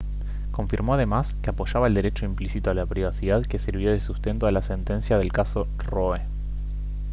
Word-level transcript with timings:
confirmó 0.51 0.95
además 0.95 1.35
que 1.43 1.51
apoyaba 1.51 1.85
al 1.85 1.93
derecho 1.93 2.25
implícito 2.25 2.71
a 2.71 2.73
la 2.73 2.87
privacidad 2.87 3.43
que 3.43 3.59
sirvió 3.59 3.91
de 3.91 3.99
sustento 3.99 4.47
a 4.47 4.51
la 4.51 4.63
sentencia 4.63 5.19
del 5.19 5.31
caso 5.31 5.67
roe 5.77 6.21